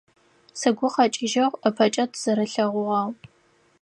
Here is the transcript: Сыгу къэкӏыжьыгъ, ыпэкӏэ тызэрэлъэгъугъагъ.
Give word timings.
Сыгу 0.59 0.87
къэкӏыжьыгъ, 0.93 1.55
ыпэкӏэ 1.67 2.05
тызэрэлъэгъугъагъ. 2.11 3.13